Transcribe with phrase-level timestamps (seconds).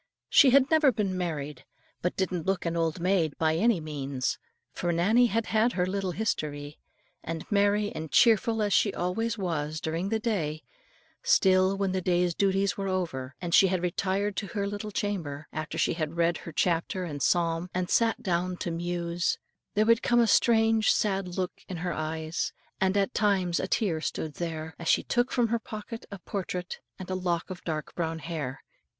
[0.31, 1.63] She had never been married,
[2.01, 4.39] but didn't look an old maid by any means.
[4.71, 6.79] For Nannie had had her little history.
[7.23, 10.63] And merry and cheerful as she always was during the day,
[11.21, 15.47] still, when the day's duties were over, and she had retired to her little chamber,
[15.53, 19.37] after she had read her chapter and psalm and sat down to muse,
[19.75, 24.01] there would come a strange sad look in her eyes, and at times a tear
[24.01, 27.93] stood there, as she took from her pocket a portrait and a lock of dark
[27.93, 28.63] brown hair.